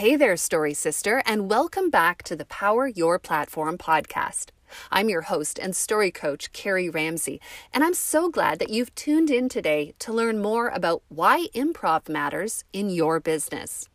[0.00, 4.46] Hey there, Story Sister, and welcome back to the Power Your Platform podcast.
[4.90, 7.38] I'm your host and story coach, Carrie Ramsey,
[7.70, 12.08] and I'm so glad that you've tuned in today to learn more about why improv
[12.08, 13.90] matters in your business.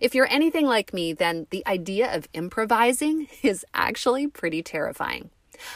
[0.00, 5.28] If you're anything like me, then the idea of improvising is actually pretty terrifying.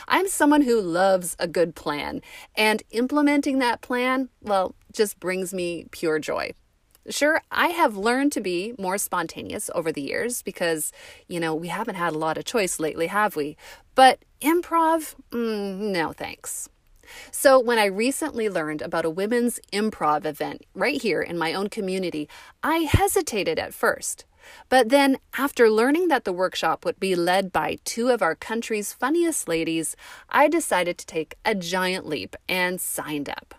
[0.08, 2.22] I'm someone who loves a good plan,
[2.56, 6.54] and implementing that plan, well, just brings me pure joy.
[7.08, 10.92] Sure, I have learned to be more spontaneous over the years because,
[11.28, 13.56] you know, we haven't had a lot of choice lately, have we?
[13.94, 16.68] But improv, mm, no thanks.
[17.30, 21.68] So, when I recently learned about a women's improv event right here in my own
[21.68, 22.28] community,
[22.64, 24.24] I hesitated at first.
[24.68, 28.92] But then, after learning that the workshop would be led by two of our country's
[28.92, 29.94] funniest ladies,
[30.28, 33.54] I decided to take a giant leap and signed up.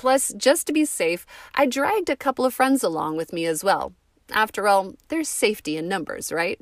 [0.00, 3.62] Plus, just to be safe, I dragged a couple of friends along with me as
[3.62, 3.92] well.
[4.32, 6.58] After all, there's safety in numbers, right?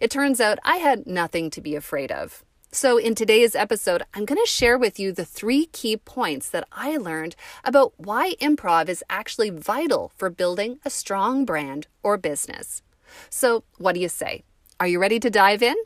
[0.00, 2.42] It turns out I had nothing to be afraid of.
[2.72, 6.66] So, in today's episode, I'm going to share with you the three key points that
[6.72, 12.80] I learned about why improv is actually vital for building a strong brand or business.
[13.28, 14.42] So, what do you say?
[14.80, 15.76] Are you ready to dive in?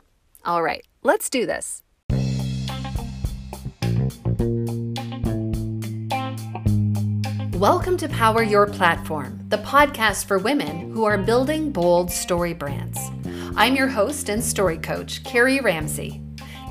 [0.45, 1.83] All right, let's do this.
[7.59, 12.97] Welcome to Power Your Platform, the podcast for women who are building bold story brands.
[13.57, 16.21] I'm your host and story coach, Carrie Ramsey.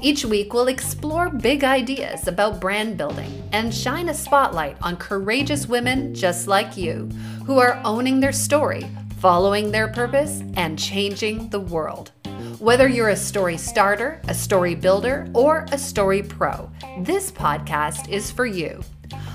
[0.01, 5.69] Each week, we'll explore big ideas about brand building and shine a spotlight on courageous
[5.69, 7.11] women just like you
[7.45, 8.87] who are owning their story,
[9.19, 12.13] following their purpose, and changing the world.
[12.61, 18.31] Whether you're a story starter, a story builder, or a story pro, this podcast is
[18.31, 18.83] for you.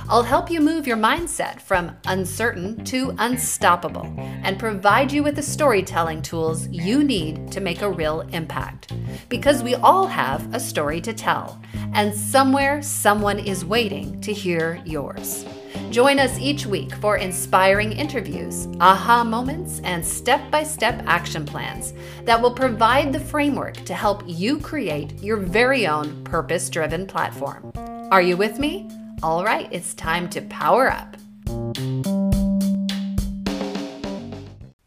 [0.10, 5.42] I'll help you move your mindset from uncertain to unstoppable and provide you with the
[5.42, 8.92] storytelling tools you need to make a real impact.
[9.30, 11.60] Because we all have a story to tell,
[11.94, 15.46] and somewhere someone is waiting to hear yours.
[15.90, 21.94] Join us each week for inspiring interviews, aha moments, and step by step action plans
[22.24, 27.72] that will provide the framework to help you create your very own purpose driven platform.
[28.12, 28.90] Are you with me?
[29.24, 31.16] All right, it's time to power up.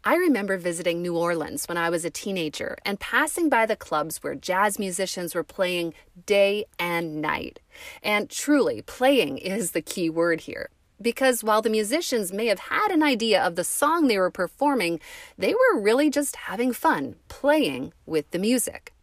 [0.03, 4.17] I remember visiting New Orleans when I was a teenager and passing by the clubs
[4.17, 5.95] where jazz musicians were playing
[6.27, 7.61] day and night.
[8.03, 10.69] And truly, playing is the key word here.
[11.01, 14.99] Because while the musicians may have had an idea of the song they were performing,
[15.35, 18.93] they were really just having fun playing with the music.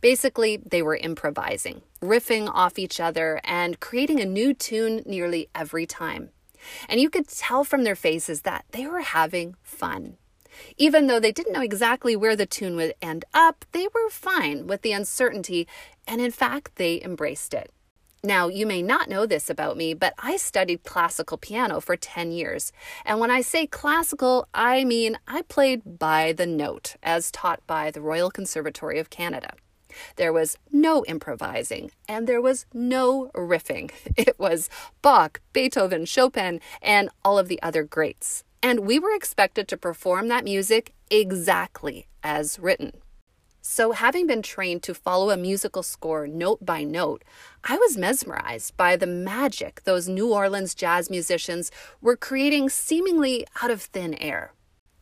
[0.00, 5.86] Basically, they were improvising, riffing off each other, and creating a new tune nearly every
[5.86, 6.30] time.
[6.88, 10.16] And you could tell from their faces that they were having fun.
[10.76, 14.66] Even though they didn't know exactly where the tune would end up, they were fine
[14.66, 15.68] with the uncertainty,
[16.06, 17.72] and in fact, they embraced it.
[18.24, 22.32] Now, you may not know this about me, but I studied classical piano for 10
[22.32, 22.72] years.
[23.04, 27.92] And when I say classical, I mean I played by the note, as taught by
[27.92, 29.54] the Royal Conservatory of Canada.
[30.16, 33.90] There was no improvising and there was no riffing.
[34.16, 34.68] It was
[35.00, 38.44] Bach, Beethoven, Chopin, and all of the other greats.
[38.62, 42.92] And we were expected to perform that music exactly as written.
[43.70, 47.22] So, having been trained to follow a musical score note by note,
[47.62, 51.70] I was mesmerized by the magic those New Orleans jazz musicians
[52.00, 54.52] were creating seemingly out of thin air.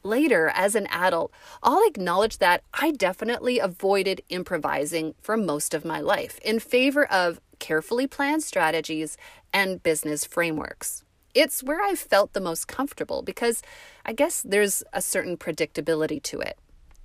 [0.06, 1.33] Later, as an adult,
[1.65, 7.41] I'll acknowledge that I definitely avoided improvising for most of my life in favor of
[7.59, 9.16] carefully planned strategies
[9.53, 11.03] and business frameworks.
[11.34, 13.62] It's where I felt the most comfortable because
[14.05, 16.56] I guess there's a certain predictability to it.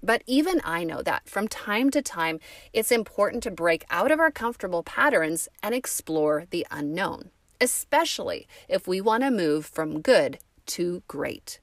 [0.03, 2.39] But even I know that from time to time,
[2.71, 8.87] it's important to break out of our comfortable patterns and explore the unknown, especially if
[8.87, 11.59] we want to move from good to great.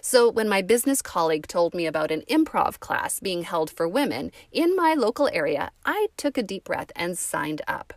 [0.00, 4.32] So, when my business colleague told me about an improv class being held for women
[4.50, 7.94] in my local area, I took a deep breath and signed up.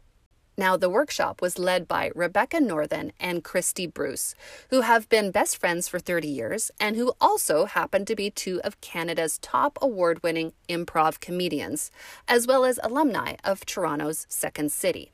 [0.58, 4.36] Now, the workshop was led by Rebecca Northan and Christy Bruce,
[4.70, 8.62] who have been best friends for 30 years and who also happen to be two
[8.64, 11.92] of Canada's top award winning improv comedians,
[12.28, 15.12] as well as alumni of Toronto's Second City.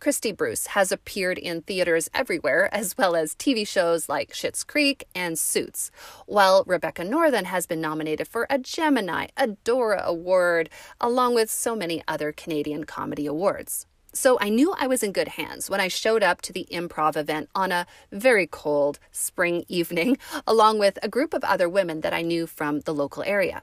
[0.00, 5.06] Christy Bruce has appeared in theaters everywhere, as well as TV shows like Schitt's Creek
[5.14, 5.90] and Suits,
[6.26, 11.74] while Rebecca Northan has been nominated for a Gemini, a Dora Award, along with so
[11.74, 13.86] many other Canadian comedy awards.
[14.14, 17.16] So I knew I was in good hands when I showed up to the improv
[17.16, 22.14] event on a very cold spring evening, along with a group of other women that
[22.14, 23.62] I knew from the local area.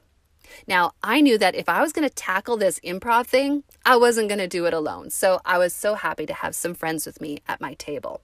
[0.66, 4.28] Now, I knew that if I was going to tackle this improv thing, I wasn't
[4.28, 5.10] going to do it alone.
[5.10, 8.22] So I was so happy to have some friends with me at my table.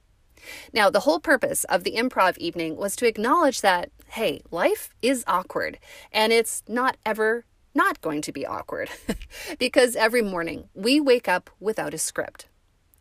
[0.72, 5.24] Now, the whole purpose of the improv evening was to acknowledge that, hey, life is
[5.26, 5.78] awkward
[6.12, 7.44] and it's not ever
[7.74, 8.90] not going to be awkward
[9.58, 12.46] because every morning we wake up without a script.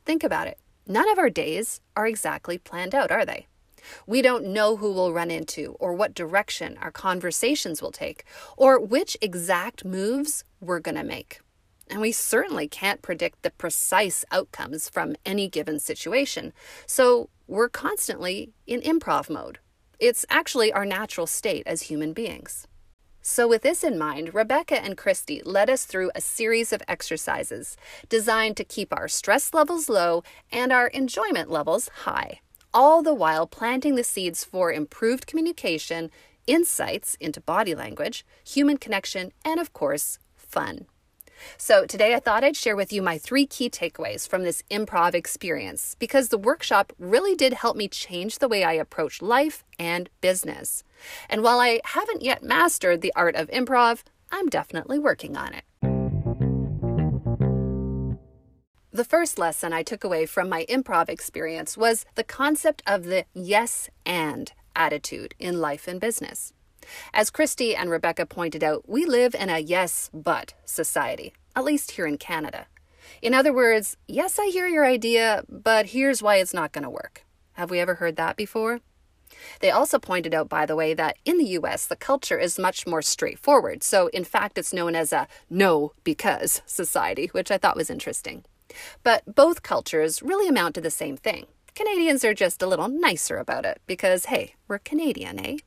[0.06, 0.60] Think about it.
[0.86, 3.48] None of our days are exactly planned out, are they?
[4.06, 8.24] We don't know who we'll run into, or what direction our conversations will take,
[8.56, 11.40] or which exact moves we're going to make.
[11.90, 16.54] And we certainly can't predict the precise outcomes from any given situation.
[16.86, 19.60] So we're constantly in improv mode.
[20.00, 22.68] It's actually our natural state as human beings.
[23.30, 27.76] So, with this in mind, Rebecca and Christy led us through a series of exercises
[28.08, 32.40] designed to keep our stress levels low and our enjoyment levels high,
[32.78, 36.12] all the while planting the seeds for improved communication,
[36.46, 40.86] insights into body language, human connection, and of course, fun.
[41.58, 45.16] So, today I thought I'd share with you my three key takeaways from this improv
[45.16, 50.08] experience because the workshop really did help me change the way I approach life and
[50.22, 50.84] business.
[51.32, 55.64] And while I haven't yet mastered the art of improv, I'm definitely working on it.
[58.98, 63.26] The first lesson I took away from my improv experience was the concept of the
[63.36, 66.52] yes and attitude in life and business.
[67.14, 71.92] As Christy and Rebecca pointed out, we live in a yes but society, at least
[71.92, 72.66] here in Canada.
[73.22, 76.90] In other words, yes, I hear your idea, but here's why it's not going to
[76.90, 77.24] work.
[77.52, 78.80] Have we ever heard that before?
[79.60, 82.88] They also pointed out, by the way, that in the US, the culture is much
[82.88, 83.84] more straightforward.
[83.84, 88.44] So, in fact, it's known as a no because society, which I thought was interesting.
[89.04, 91.48] But both cultures really amount to the same thing.
[91.76, 95.58] Canadians are just a little nicer about it because, hey, we're Canadian, eh?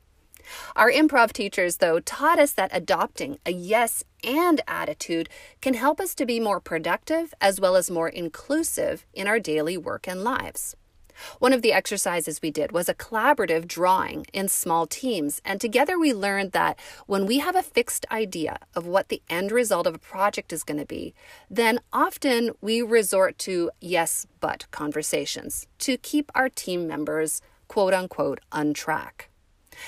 [0.75, 5.29] Our improv teachers, though, taught us that adopting a yes and attitude
[5.61, 9.77] can help us to be more productive as well as more inclusive in our daily
[9.77, 10.75] work and lives.
[11.39, 15.99] One of the exercises we did was a collaborative drawing in small teams, and together
[15.99, 19.95] we learned that when we have a fixed idea of what the end result of
[19.95, 21.13] a project is going to be,
[21.49, 28.39] then often we resort to yes but conversations to keep our team members quote unquote
[28.51, 29.29] on track.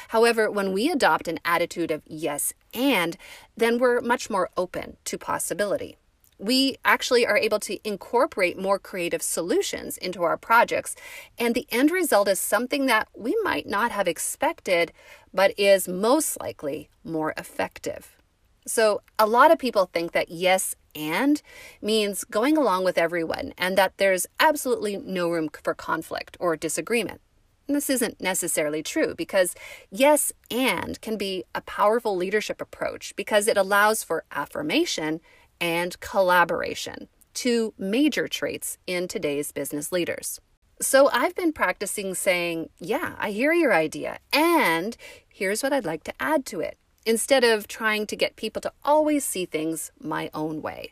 [0.09, 3.17] However, when we adopt an attitude of yes and,
[3.55, 5.97] then we're much more open to possibility.
[6.37, 10.95] We actually are able to incorporate more creative solutions into our projects,
[11.37, 14.91] and the end result is something that we might not have expected,
[15.33, 18.17] but is most likely more effective.
[18.65, 21.41] So, a lot of people think that yes and
[21.81, 27.19] means going along with everyone and that there's absolutely no room for conflict or disagreement.
[27.67, 29.55] This isn't necessarily true because
[29.89, 35.21] yes and can be a powerful leadership approach because it allows for affirmation
[35.63, 40.41] and collaboration, two major traits in today's business leaders.
[40.81, 44.97] So I've been practicing saying, Yeah, I hear your idea, and
[45.29, 48.73] here's what I'd like to add to it, instead of trying to get people to
[48.83, 50.91] always see things my own way.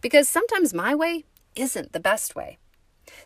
[0.00, 1.24] Because sometimes my way
[1.54, 2.56] isn't the best way.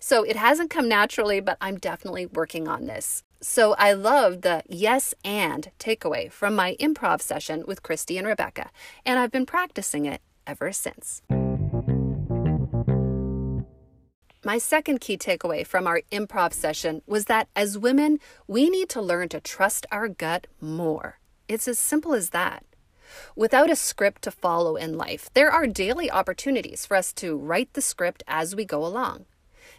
[0.00, 3.22] So it hasn't come naturally, but I'm definitely working on this.
[3.40, 8.70] So I love the yes and takeaway from my improv session with Christy and Rebecca,
[9.06, 10.20] and I've been practicing it
[10.50, 11.22] ever since.
[14.42, 19.02] My second key takeaway from our improv session was that as women, we need to
[19.02, 21.18] learn to trust our gut more.
[21.46, 22.64] It's as simple as that.
[23.36, 27.74] Without a script to follow in life, there are daily opportunities for us to write
[27.74, 29.26] the script as we go along.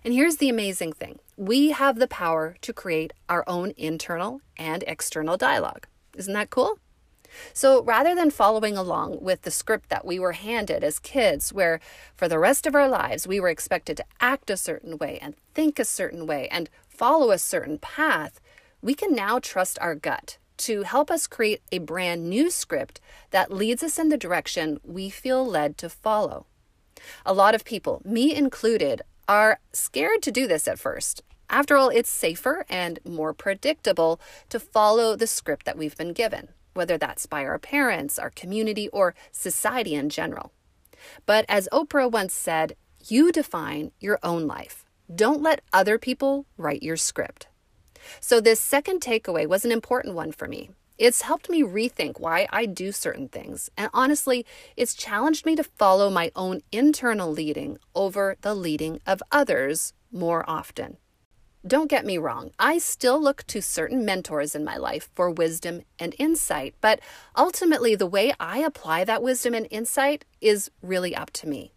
[0.03, 4.83] And here's the amazing thing we have the power to create our own internal and
[4.85, 5.87] external dialogue.
[6.15, 6.77] Isn't that cool?
[7.53, 11.79] So rather than following along with the script that we were handed as kids, where
[12.15, 15.35] for the rest of our lives we were expected to act a certain way and
[15.53, 18.39] think a certain way and follow a certain path,
[18.81, 23.51] we can now trust our gut to help us create a brand new script that
[23.51, 26.45] leads us in the direction we feel led to follow.
[27.25, 31.23] A lot of people, me included, are scared to do this at first.
[31.49, 36.49] After all, it's safer and more predictable to follow the script that we've been given,
[36.73, 40.51] whether that's by our parents, our community, or society in general.
[41.25, 42.75] But as Oprah once said,
[43.07, 44.85] you define your own life.
[45.13, 47.47] Don't let other people write your script.
[48.19, 50.71] So, this second takeaway was an important one for me.
[50.97, 53.71] It's helped me rethink why I do certain things.
[53.75, 54.45] And honestly,
[54.77, 60.47] it's challenged me to follow my own internal leading over the leading of others more
[60.47, 60.97] often.
[61.65, 65.81] Don't get me wrong, I still look to certain mentors in my life for wisdom
[65.99, 66.99] and insight, but
[67.37, 71.73] ultimately, the way I apply that wisdom and insight is really up to me.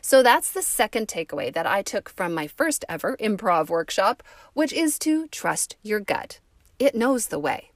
[0.00, 4.22] So that's the second takeaway that I took from my first ever improv workshop,
[4.54, 6.40] which is to trust your gut.
[6.78, 7.70] It knows the way.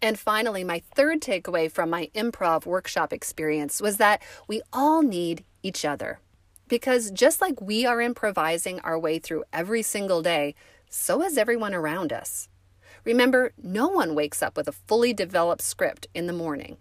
[0.00, 5.44] And finally, my third takeaway from my improv workshop experience was that we all need
[5.62, 6.20] each other.
[6.68, 10.54] Because just like we are improvising our way through every single day,
[10.90, 12.48] so is everyone around us.
[13.04, 16.76] Remember, no one wakes up with a fully developed script in the morning,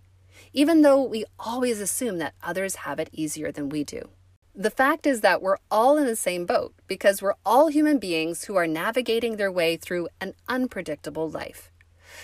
[0.52, 4.10] even though we always assume that others have it easier than we do.
[4.54, 8.46] The fact is that we're all in the same boat because we're all human beings
[8.46, 11.72] who are navigating their way through an unpredictable life.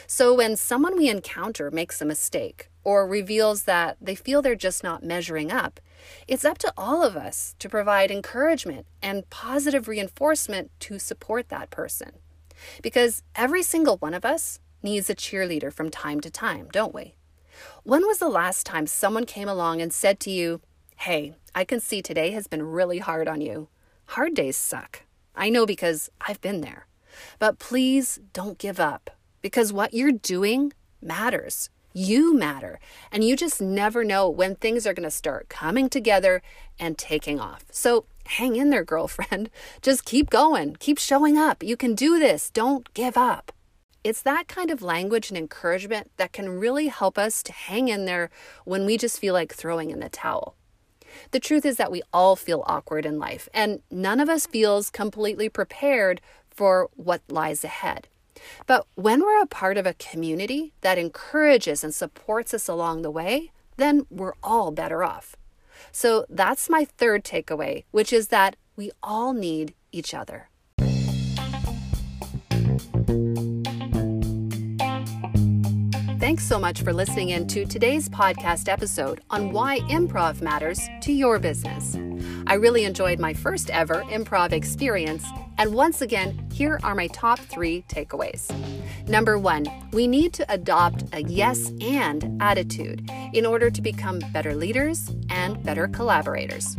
[0.08, 4.84] So when someone we encounter makes a mistake or reveals that they feel they're just
[4.84, 5.80] not measuring up,
[6.28, 11.70] it's up to all of us to provide encouragement and positive reinforcement to support that
[11.70, 12.12] person.
[12.82, 17.16] Because every single one of us needs a cheerleader from time to time, don't we?
[17.84, 20.62] When was the last time someone came along and said to you,
[20.98, 23.68] Hey, I can see today has been really hard on you.
[24.08, 25.04] Hard days suck.
[25.36, 26.88] I know because I've been there.
[27.40, 29.10] But please don't give up
[29.44, 31.70] because what you're doing matters.
[31.94, 32.80] You matter.
[33.12, 36.42] And you just never know when things are going to start coming together
[36.80, 37.66] and taking off.
[37.70, 39.52] So hang in there, girlfriend.
[39.84, 40.76] Just keep going.
[40.80, 41.62] Keep showing up.
[41.62, 42.50] You can do this.
[42.50, 43.52] Don't give up.
[44.04, 48.06] It's that kind of language and encouragement that can really help us to hang in
[48.06, 48.30] there
[48.66, 50.56] when we just feel like throwing in the towel.
[51.32, 54.90] The truth is that we all feel awkward in life, and none of us feels
[54.90, 56.20] completely prepared
[56.50, 58.10] for what lies ahead.
[58.66, 63.12] But when we're a part of a community that encourages and supports us along the
[63.12, 65.36] way, then we're all better off.
[65.92, 70.50] So that's my third takeaway, which is that we all need each other.
[76.20, 81.12] Thanks so much for listening in to today's podcast episode on why improv matters to
[81.12, 81.98] your business.
[82.48, 85.26] I really enjoyed my first ever improv experience,
[85.58, 88.52] and once again, here are my top three takeaways.
[89.08, 94.56] Number one, we need to adopt a yes and attitude in order to become better
[94.56, 96.78] leaders and better collaborators.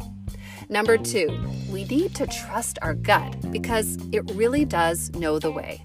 [0.69, 1.28] Number two,
[1.71, 5.85] we need to trust our gut because it really does know the way.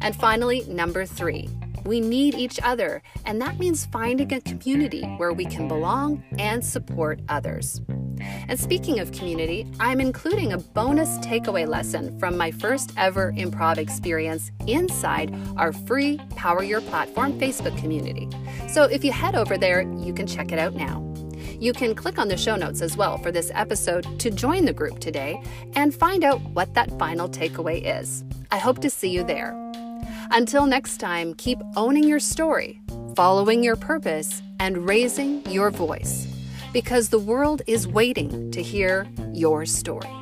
[0.00, 1.48] And finally, number three,
[1.84, 6.64] we need each other, and that means finding a community where we can belong and
[6.64, 7.80] support others.
[8.48, 13.78] And speaking of community, I'm including a bonus takeaway lesson from my first ever improv
[13.78, 18.28] experience inside our free Power Your Platform Facebook community.
[18.68, 21.06] So if you head over there, you can check it out now.
[21.58, 24.72] You can click on the show notes as well for this episode to join the
[24.72, 25.42] group today
[25.74, 28.24] and find out what that final takeaway is.
[28.50, 29.69] I hope to see you there.
[30.32, 32.80] Until next time, keep owning your story,
[33.16, 36.28] following your purpose, and raising your voice
[36.72, 40.19] because the world is waiting to hear your story.